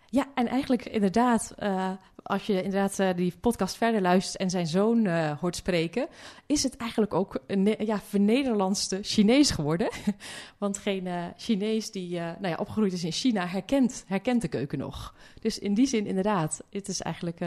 [0.07, 1.91] Ja, en eigenlijk inderdaad, uh,
[2.27, 6.09] als je inderdaad uh, die podcast verder luistert en zijn zoon uh, hoort spreken,
[6.47, 9.89] is het eigenlijk ook een ja, vernederlandste Chinees geworden.
[10.59, 15.15] Want geen Chinees die nou ja, opgegroeid is in China herkent, herkent de keuken nog.
[15.41, 17.41] Dus in die zin inderdaad, het is eigenlijk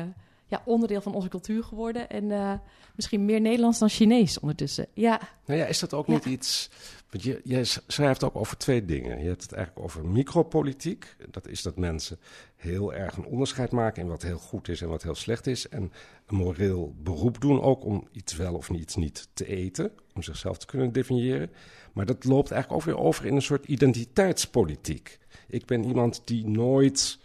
[0.50, 2.10] ja, onderdeel van onze cultuur geworden.
[2.10, 2.54] En uh,
[2.96, 4.88] misschien meer Nederlands dan Chinees ondertussen.
[4.94, 5.20] Ja.
[5.46, 6.70] Nou ja, is dat ook niet iets.
[7.10, 9.20] Want je, jij schrijft ook over twee dingen.
[9.20, 11.16] Je hebt het eigenlijk over micropolitiek.
[11.32, 12.20] Dat is dat mensen
[12.56, 15.70] heel erg een onderscheid maken in wat heel goed is en wat heel slecht is.
[15.70, 15.92] En
[16.26, 19.92] een moreel beroep doen ook om iets wel of iets niet te eten.
[20.14, 21.52] Om zichzelf te kunnen definiëren.
[21.94, 25.20] Maar dat loopt eigenlijk ook weer over in een soort identiteitspolitiek.
[25.48, 27.20] Ik ben iemand die nooit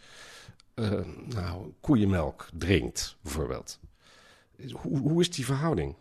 [0.74, 3.78] uh, nou, koeienmelk drinkt, bijvoorbeeld.
[4.72, 5.94] Hoe, hoe is die verhouding?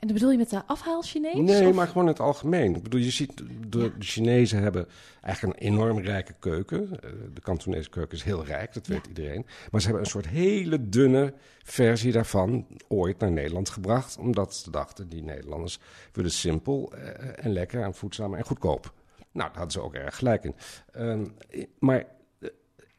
[0.00, 1.34] En dat bedoel je met de afhaal-Chinees?
[1.34, 1.74] Nee, of?
[1.74, 2.74] maar gewoon in het algemeen.
[2.74, 3.88] Ik bedoel, je ziet, de, ja.
[3.98, 4.88] de Chinezen hebben
[5.20, 6.90] eigenlijk een enorm rijke keuken.
[7.34, 9.08] De Kantonese keuken is heel rijk, dat weet ja.
[9.08, 9.46] iedereen.
[9.70, 14.18] Maar ze hebben een soort hele dunne versie daarvan ooit naar Nederland gebracht.
[14.18, 15.78] Omdat ze dachten, die Nederlanders
[16.12, 18.92] willen simpel uh, en lekker en voedzaam en goedkoop.
[19.16, 19.24] Ja.
[19.32, 20.54] Nou, daar hadden ze ook erg gelijk in.
[20.96, 21.34] Um,
[21.78, 22.06] maar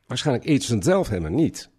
[0.05, 1.69] waarschijnlijk eten ze het zelf helemaal niet.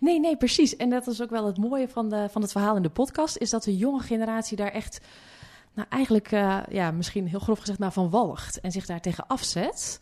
[0.00, 0.76] Nee, nee, precies.
[0.76, 3.36] En dat is ook wel het mooie van, de, van het verhaal in de podcast,
[3.36, 5.00] is dat de jonge generatie daar echt,
[5.74, 9.26] nou eigenlijk, uh, ja, misschien heel grof gezegd, maar van walgt en zich daar tegen
[9.26, 10.00] afzet.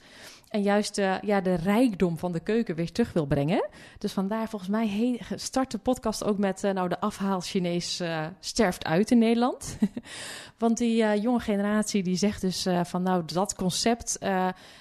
[0.49, 3.69] En juist uh, ja, de rijkdom van de keuken weer terug wil brengen.
[3.99, 6.65] Dus vandaar volgens mij he, start de podcast ook met...
[6.65, 8.03] Uh, nou, de afhaal Chinees
[8.41, 9.79] sterft uit in Nederland.
[10.59, 13.03] Want die jonge generatie die zegt dus van...
[13.03, 14.17] nou, dat concept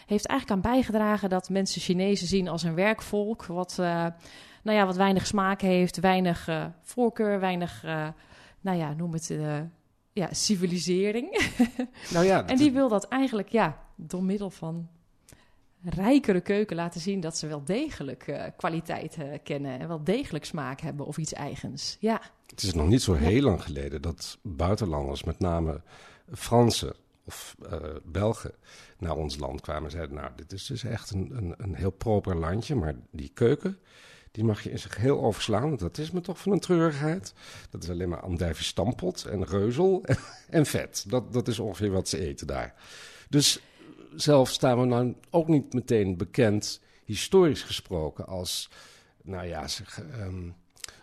[0.05, 1.29] heeft eigenlijk aan bijgedragen...
[1.29, 3.45] dat mensen Chinezen zien als een werkvolk...
[3.45, 3.79] wat,
[4.63, 6.49] nou ja, wat weinig smaak heeft, weinig
[6.81, 7.83] voorkeur, weinig...
[8.61, 9.33] nou ja, noem het...
[10.13, 11.51] ja, civilisering.
[12.13, 14.89] nou ja, en die wil dat eigenlijk, ja, door middel van
[15.83, 21.05] rijkere keuken laten zien dat ze wel degelijk kwaliteit kennen en wel degelijk smaak hebben
[21.05, 21.97] of iets eigens.
[21.99, 22.21] Ja.
[22.47, 23.41] Het is nog niet zo heel ja.
[23.41, 25.81] lang geleden dat buitenlanders, met name
[26.33, 26.95] Fransen
[27.25, 28.53] of uh, Belgen,
[28.97, 31.91] naar ons land kwamen en zeiden: Nou, dit is dus echt een, een, een heel
[31.91, 33.77] proper landje, maar die keuken.
[34.31, 35.77] Die mag je in zich heel overslaan.
[35.77, 37.33] Dat is me toch van een treurigheid.
[37.69, 40.03] Dat is alleen maar andijvie stampot en reuzel
[40.49, 41.05] en, vet.
[41.07, 42.73] Dat, dat is ongeveer wat ze eten daar.
[43.29, 43.61] Dus
[44.15, 48.69] zelf staan we nou ook niet meteen bekend, historisch gesproken, als,
[49.23, 50.55] nou ja, zeg, um,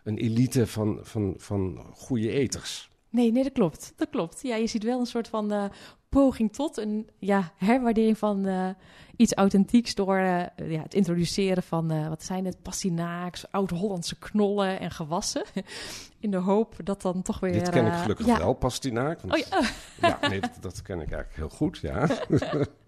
[0.05, 2.91] een elite van, van, van goede eters.
[3.11, 3.93] Nee, nee, dat klopt.
[3.97, 4.43] Dat klopt.
[4.43, 5.65] Ja, je ziet wel een soort van uh,
[6.09, 8.69] poging tot een ja, herwaardering van uh,
[9.17, 14.91] iets authentieks door uh, ja, het introduceren van, wat zijn het, pastinaaks, oud-Hollandse knollen en
[14.91, 15.45] gewassen.
[16.21, 17.53] In de hoop dat dan toch weer...
[17.53, 18.39] Dit ken ik gelukkig ja.
[18.39, 19.21] wel, pastinaak.
[19.21, 19.61] Want, oh, ja.
[20.21, 22.07] ja, nee, dat, dat, ken ik eigenlijk heel goed, ja.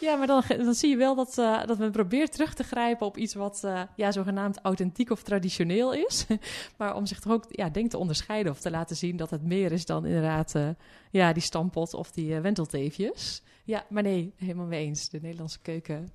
[0.00, 3.06] Ja, maar dan, dan zie je wel dat, uh, dat men probeert terug te grijpen
[3.06, 6.26] op iets wat uh, ja, zogenaamd authentiek of traditioneel is.
[6.78, 9.42] maar om zich toch ook, ja, denk te onderscheiden of te laten zien dat het
[9.42, 10.68] meer is dan inderdaad uh,
[11.10, 13.42] ja, die stampot of die wentelteefjes.
[13.64, 15.08] Ja, maar nee, helemaal mee eens.
[15.08, 16.08] De Nederlandse keuken.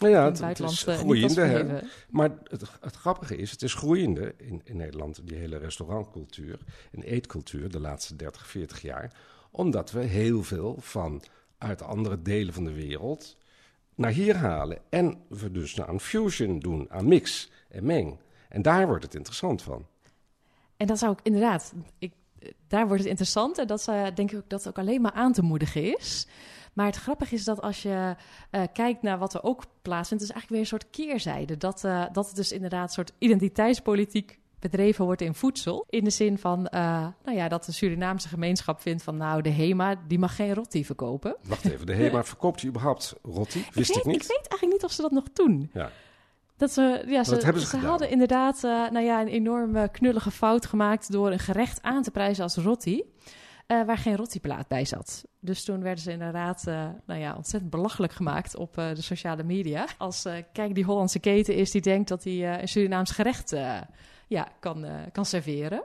[0.00, 1.40] Nou ja, het, is eh, groeiende.
[1.40, 1.80] hè.
[2.08, 6.58] Maar het, het grappige is, het is groeiende in, in Nederland, die hele restaurantcultuur
[6.90, 9.12] en eetcultuur de laatste 30, 40 jaar.
[9.50, 11.22] Omdat we heel veel van
[11.60, 13.36] uit andere delen van de wereld
[13.94, 14.78] naar hier halen.
[14.88, 18.18] En we dus aan fusion doen, aan mix en meng.
[18.48, 19.86] En daar wordt het interessant van.
[20.76, 22.12] En dat zou ik inderdaad, ik,
[22.66, 23.58] daar wordt het interessant.
[23.58, 26.26] En dat uh, denk ik ook dat ook alleen maar aan te moedigen is.
[26.72, 28.14] Maar het grappige is dat als je
[28.50, 31.56] uh, kijkt naar wat er ook plaatsvindt, is eigenlijk weer een soort keerzijde.
[31.56, 35.86] Dat, uh, dat het dus inderdaad een soort identiteitspolitiek bedreven wordt in voedsel.
[35.88, 39.50] In de zin van, uh, nou ja, dat de Surinaamse gemeenschap vindt van, nou, de
[39.50, 41.36] HEMA, die mag geen rotti verkopen.
[41.42, 43.66] Wacht even, de HEMA verkoopt die überhaupt rotti?
[43.72, 44.22] Wist ik, weet, niet.
[44.22, 45.70] Ik weet eigenlijk niet of ze dat nog doen.
[45.72, 45.90] Ja.
[46.56, 50.66] Dat ze, ja, ze, dat ze, hadden inderdaad uh, nou ja, een enorme knullige fout
[50.66, 53.02] gemaakt door een gerecht aan te prijzen als rotti.
[53.66, 55.24] Uh, waar geen rottiplaat bij zat.
[55.40, 59.42] Dus toen werden ze inderdaad uh, nou ja, ontzettend belachelijk gemaakt op uh, de sociale
[59.42, 59.86] media.
[59.98, 63.54] Als kijk, die Hollandse keten is die denkt dat hij een Surinaams gerecht
[64.30, 65.82] ja, kan, kan serveren.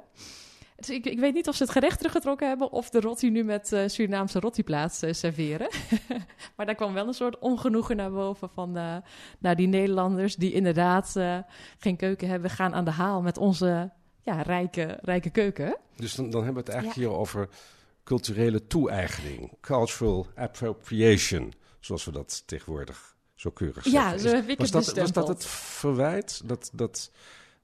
[0.75, 3.43] Dus ik, ik, weet niet of ze het gerecht teruggetrokken hebben of de rotti nu
[3.43, 5.69] met uh, Surinaamse rottiplaats uh, serveren.
[6.55, 8.95] maar daar kwam wel een soort ongenoegen naar boven van uh,
[9.39, 11.13] nou, die Nederlanders die inderdaad
[11.79, 15.77] geen keuken hebben, gaan aan de haal met onze ja, rijke, rijke keuken.
[15.95, 17.07] Dus dan, dan hebben we het eigenlijk ja.
[17.07, 17.49] hier over
[18.03, 24.01] culturele toe-eigening, cultural appropriation, zoals we dat tegenwoordig zo keurig zeggen.
[24.01, 26.41] Ja, zo heb ik was, het dat, was dat het verwijt?
[26.45, 27.11] Dat, dat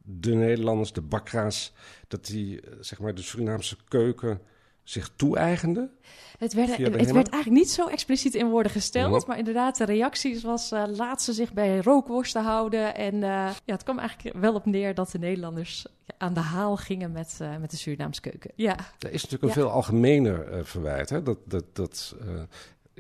[0.04, 1.74] de Nederlanders, de bakra's,
[2.08, 4.42] dat die zeg maar de Surinaamse keuken
[4.84, 5.92] zich toe-eigenden?
[6.38, 10.44] Het, werd, het werd eigenlijk niet zo expliciet in woorden gesteld, maar inderdaad, de reacties
[10.44, 12.96] was uh, laat ze zich bij rookworsten houden.
[12.96, 15.86] En uh, ja, het kwam eigenlijk wel op neer dat de Nederlanders
[16.18, 18.52] aan de haal gingen met, uh, met de Surinaamse keuken.
[18.56, 18.76] Ja.
[19.00, 19.54] Er is natuurlijk een ja.
[19.54, 21.24] veel algemener verwijt, hè?
[21.24, 22.16] Dat, dat, dat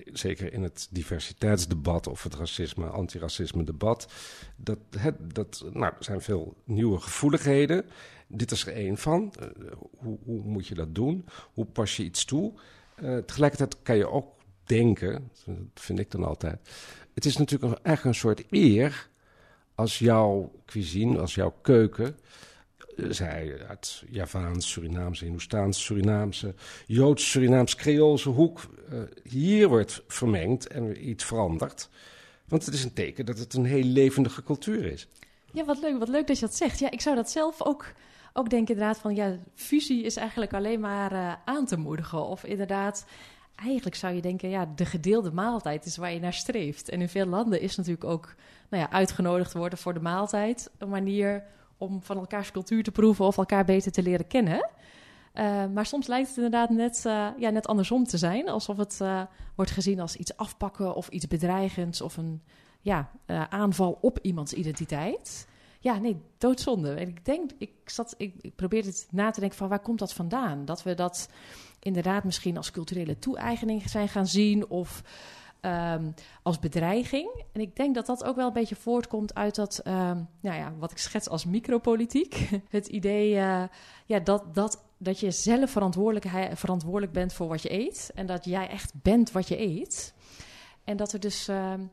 [0.05, 4.07] zeker in het diversiteitsdebat of het racisme, antiracisme debat,
[4.55, 7.85] dat, het, dat nou, er zijn veel nieuwe gevoeligheden.
[8.27, 9.33] Dit is er één van.
[9.39, 11.25] Uh, hoe, hoe, moet je dat doen?
[11.53, 12.53] Hoe pas je iets toe?
[13.01, 16.69] Uh, tegelijkertijd kan je ook denken, dat vind ik dan altijd.
[17.13, 19.09] Het is natuurlijk eigenlijk een soort eer
[19.75, 22.15] als jouw cuisine, als jouw keuken
[23.09, 26.53] zij uit Javaans, Surinaamse, Hindoestaans, Surinaamse,
[26.87, 28.61] Joods, Surinaams, Creoolse hoek
[29.23, 31.89] hier wordt vermengd en iets verandert.
[32.47, 35.07] Want het is een teken dat het een heel levendige cultuur is.
[35.53, 36.79] Ja, wat leuk, wat leuk dat je dat zegt.
[36.79, 37.85] Ja, ik zou dat zelf ook,
[38.33, 42.25] ook denken inderdaad van, ja, fusie is eigenlijk alleen maar uh, aan te moedigen.
[42.25, 43.05] Of inderdaad,
[43.55, 46.89] eigenlijk zou je denken, ja, de gedeelde maaltijd is waar je naar streeft.
[46.89, 48.35] En in veel landen is natuurlijk ook,
[48.69, 51.43] nou ja, uitgenodigd worden voor de maaltijd een manier
[51.77, 54.69] om van elkaars cultuur te proeven of elkaar beter te leren kennen.
[55.33, 58.49] Uh, maar soms lijkt het inderdaad net, uh, ja, net andersom te zijn.
[58.49, 59.21] Alsof het uh,
[59.55, 62.41] wordt gezien als iets afpakken of iets bedreigends of een
[62.81, 63.11] ja,
[63.49, 65.47] aanval op iemands identiteit.
[65.79, 66.93] Ja, nee, doodzonde.
[66.93, 70.13] En ik denk, ik, zat, ik, probeerde het na te denken van waar komt dat
[70.13, 70.65] vandaan?
[70.65, 71.29] Dat we dat
[71.79, 75.03] inderdaad misschien als culturele toe-eigening zijn gaan zien of
[75.61, 76.13] um,
[76.43, 77.43] als bedreiging.
[77.51, 80.73] En ik denk dat dat ook wel een beetje voortkomt uit dat, um, nou ja,
[80.77, 82.49] wat ik schets als micropolitiek.
[82.69, 83.29] Het idee
[84.05, 88.11] ja, dat, dat, dat je zelf verantwoordelijk bent voor wat je eet.
[88.15, 90.13] En dat jij echt bent wat je eet.
[90.83, 91.89] En dat er dus, um,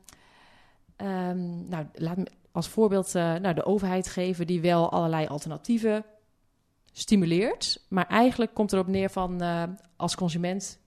[1.67, 6.05] nou, laat me als voorbeeld uh, nou, de overheid geven die wel allerlei alternatieven
[6.91, 7.85] stimuleert.
[7.89, 9.63] Maar eigenlijk komt erop neer van uh,
[9.95, 10.79] als consument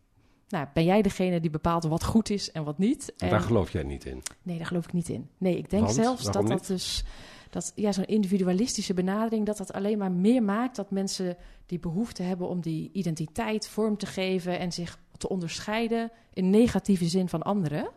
[0.49, 3.13] nou, ben jij degene die bepaalt wat goed is en wat niet?
[3.17, 4.23] En daar geloof jij niet in?
[4.43, 5.29] Nee, daar geloof ik niet in.
[5.39, 5.95] Nee, ik denk Want?
[5.95, 7.05] zelfs Waarom dat dat dus...
[7.53, 11.37] Dat, ja, zo'n individualistische benadering, dat dat alleen maar meer maakt dat mensen
[11.67, 17.09] die behoefte hebben om die identiteit vorm te geven en zich te onderscheiden in negatieve
[17.09, 17.91] zin van anderen.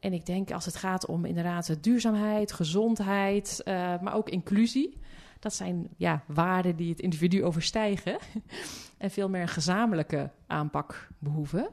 [0.00, 4.98] En ik denk als het gaat om inderdaad duurzaamheid, gezondheid, uh, maar ook inclusie.
[5.38, 8.18] Dat zijn ja, waarden die het individu overstijgen
[8.98, 11.68] en veel meer een gezamenlijke aanpak behoeven.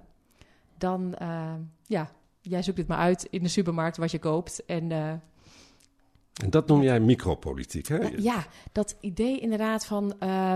[0.77, 1.53] Dan, uh,
[1.86, 2.10] ja,
[2.41, 4.65] jij zoekt het maar uit in de supermarkt wat je koopt.
[4.65, 5.13] En, uh,
[6.43, 7.98] en dat noem jij micropolitiek, hè?
[8.17, 10.15] ja, dat idee inderdaad van...
[10.24, 10.54] Uh,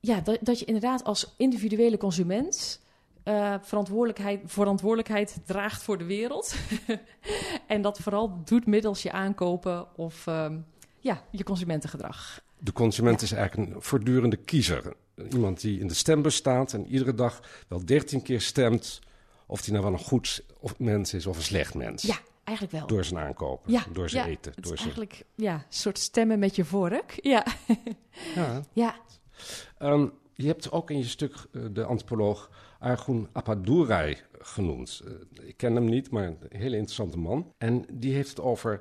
[0.00, 2.80] ja, dat, dat je inderdaad als individuele consument...
[3.24, 6.54] Uh, verantwoordelijkheid, verantwoordelijkheid draagt voor de wereld.
[7.66, 10.64] en dat vooral doet middels je aankopen of um,
[10.98, 12.42] ja, je consumentengedrag.
[12.58, 13.26] De consument ja.
[13.26, 14.96] is eigenlijk een voortdurende kiezer.
[15.30, 19.00] Iemand die in de stembus staat en iedere dag wel dertien keer stemt...
[19.46, 20.44] of hij nou wel een goed
[20.76, 22.02] mens is of een slecht mens.
[22.02, 22.86] Ja, eigenlijk wel.
[22.86, 24.52] Door zijn aankopen, ja, door zijn ja, eten.
[24.54, 24.78] Door zijn...
[24.78, 27.18] eigenlijk ja, een soort stemmen met je vork.
[27.22, 27.46] Ja.
[28.34, 28.62] ja.
[28.72, 28.94] ja.
[29.78, 35.02] Um, je hebt ook in je stuk eh, de antropoloog Argun Appadurai genoemd.
[35.04, 37.52] Eh, ik ken hem niet, maar een hele interessante man.
[37.58, 38.80] En die heeft het over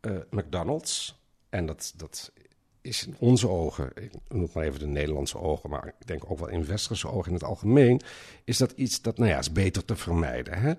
[0.00, 1.20] eh, McDonald's.
[1.48, 2.32] En dat, dat
[2.80, 6.38] is in onze ogen, ik noem maar even de Nederlandse ogen, maar ik denk ook
[6.38, 8.00] wel in westerse ogen in het algemeen,
[8.44, 10.58] is dat iets dat, nou ja, is beter te vermijden.
[10.58, 10.72] Hè?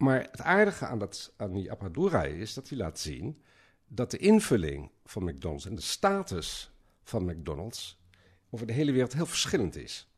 [0.00, 3.42] Maar het aardige aan, dat, aan die Appadurai is dat hij laat zien
[3.86, 6.70] dat de invulling van McDonald's en de status
[7.02, 7.98] van McDonald's
[8.50, 10.08] over de hele wereld heel verschillend is.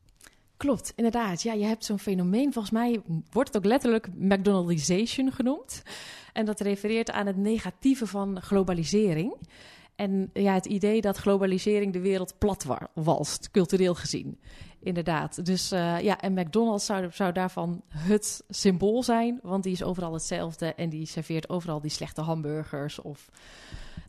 [0.57, 1.43] Klopt, inderdaad.
[1.43, 2.53] Ja, je hebt zo'n fenomeen.
[2.53, 5.83] Volgens mij wordt het ook letterlijk McDonaldization genoemd.
[6.33, 9.35] En dat refereert aan het negatieve van globalisering.
[10.03, 14.39] En ja, het idee dat globalisering de wereld plat wa- walst, cultureel gezien.
[14.81, 15.45] Inderdaad.
[15.47, 20.13] Dus eh, ja, en McDonald's zou, zou daarvan het symbool zijn, want die is overal
[20.13, 23.31] hetzelfde en die serveert overal die slechte hamburgers of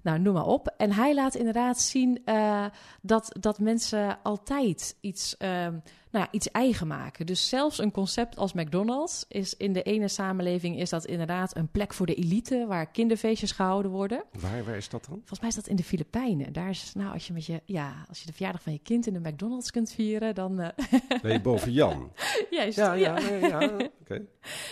[0.03, 0.73] nou, noem maar op.
[0.77, 2.65] En hij laat inderdaad zien eh,
[3.01, 5.71] dat, dat mensen altijd iets, ehm,
[6.11, 7.25] nou ja, iets eigen maken.
[7.25, 11.67] Dus zelfs een concept als McDonald's is in de ene samenleving is dat inderdaad een
[11.71, 14.23] plek voor de elite waar kinderfeestjes gehouden worden.
[14.39, 15.15] Waar, waar is dat dan?
[15.17, 16.53] Volgens mij is dat in de Filipijnen.
[16.53, 19.07] Daar is, nou, als je met je, ja, als je de verjaardag van je kind
[19.07, 20.59] in de McDonald's kunt vieren, dan.
[20.59, 20.69] eh,
[21.21, 22.11] Ben je boven Jan?
[22.49, 22.77] juist.
[22.77, 23.35] Ja, ja, ja.
[23.47, 23.69] ja,
[24.01, 24.21] oké.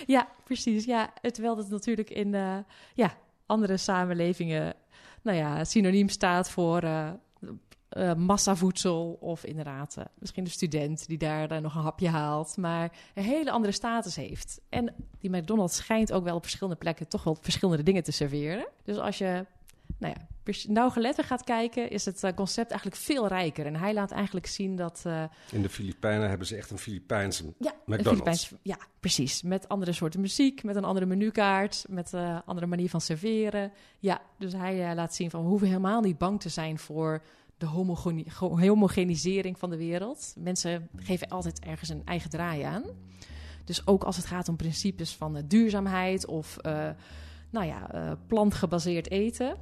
[0.06, 0.86] Ja, precies.
[0.86, 2.58] Ja, terwijl dat natuurlijk in eh,
[2.94, 3.14] ja,
[3.46, 4.74] andere samenlevingen
[5.22, 7.10] nou ja, synoniem staat voor eh,
[7.90, 12.92] eh, massavoedsel of inderdaad eh, misschien de student die daar nog een hapje haalt, maar
[13.14, 14.62] een hele andere status heeft.
[14.70, 18.68] En die McDonald's schijnt ook wel op verschillende plekken toch wel verschillende dingen te serveren.
[18.84, 19.46] Dus als je
[20.02, 23.66] nou ja, nauwgeletter gaat kijken, is het eh, concept eigenlijk veel rijker.
[23.66, 27.44] En hij laat eigenlijk zien dat eh, In de Filipijnen hebben ze echt een Filipijnse
[27.44, 28.08] ja, een McDonald's.
[28.10, 29.42] Filipijns, ja, precies.
[29.42, 33.72] Met andere soorten muziek, met een andere menukaart, met een andere manier van serveren.
[34.00, 37.22] Ja, dus hij eh, laat zien van we hoeven helemaal niet bang te zijn voor
[37.58, 40.34] de homogeni- ge- homogenisering van de wereld.
[40.38, 42.84] Mensen geven altijd ergens een eigen draai aan.
[43.66, 46.90] Dus ook als het gaat om principes van eh, duurzaamheid of eh,
[47.52, 49.56] nou ja, eh, plantgebaseerd eten.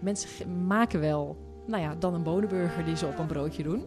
[0.00, 3.84] Mensen maken wel nou ja, dan een bonenburger die ze op een broodje doen.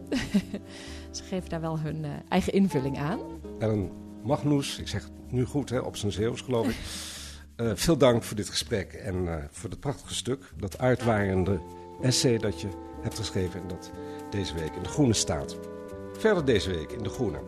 [1.10, 3.18] ze geven daar wel hun eh, eigen invulling aan.
[3.58, 3.90] Ellen
[4.22, 6.76] Magnus, ik zeg het nu goed hè, op zijn Zeeuws geloof ik.
[7.56, 10.52] Eh, veel dank voor dit gesprek en voor het prachtige stuk.
[10.56, 11.60] Dat uitwaaiende
[12.02, 12.68] essay dat je
[13.02, 13.90] hebt geschreven en dat
[14.30, 15.56] deze week in De Groene staat.
[16.12, 17.38] Verder deze week in De Groene.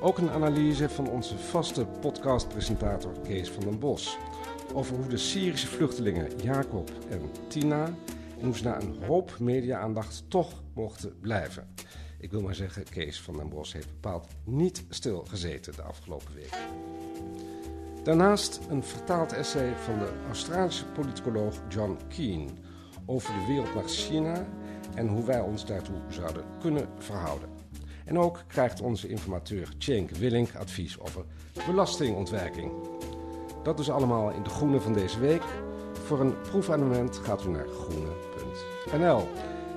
[0.00, 4.18] Ook een analyse van onze vaste podcastpresentator Kees van den Bos.
[4.74, 7.84] Over hoe de Syrische vluchtelingen Jacob en Tina...
[8.38, 11.68] en hoe ze na een hoop media-aandacht toch mochten blijven.
[12.18, 16.56] Ik wil maar zeggen, Kees van den Bos heeft bepaald niet stilgezeten de afgelopen week.
[18.02, 22.48] Daarnaast een vertaald essay van de Australische politicoloog John Keane
[23.06, 24.46] over de wereld naar China
[24.94, 27.48] en hoe wij ons daartoe zouden kunnen verhouden.
[28.04, 31.24] En ook krijgt onze informateur Cenk Willink advies over
[31.66, 32.72] belastingontwijking.
[33.62, 35.42] Dat dus allemaal in de groene van deze week.
[36.04, 39.28] Voor een proefabonnement gaat u naar groene.nl.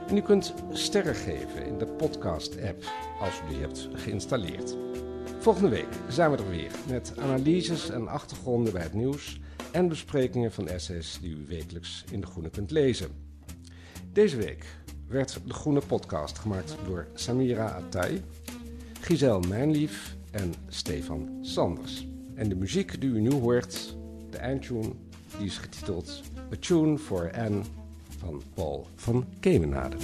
[0.07, 2.83] En u kunt sterren geven in de podcast-app
[3.19, 4.77] als u die hebt geïnstalleerd.
[5.39, 9.39] Volgende week zijn we er weer met analyses en achtergronden bij het nieuws
[9.71, 13.09] en besprekingen van essays die u wekelijks in De Groene kunt lezen.
[14.13, 14.65] Deze week
[15.07, 18.23] werd De Groene podcast gemaakt door Samira Attai,
[19.01, 22.14] Giselle Mijnlief en Stefan Sanders.
[22.35, 23.95] En de muziek die u nu hoort,
[24.29, 24.91] de eindtune,
[25.37, 26.21] die is getiteld
[26.53, 27.61] A Tune for Anne
[28.17, 29.95] van Paul van Kemenade.